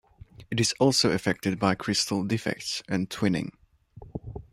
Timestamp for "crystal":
1.75-2.23